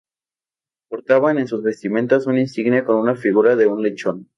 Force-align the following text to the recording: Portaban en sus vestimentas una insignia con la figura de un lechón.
Portaban 0.89 1.37
en 1.37 1.47
sus 1.47 1.61
vestimentas 1.61 2.25
una 2.25 2.39
insignia 2.39 2.83
con 2.85 3.05
la 3.05 3.13
figura 3.15 3.55
de 3.55 3.67
un 3.67 3.83
lechón. 3.83 4.27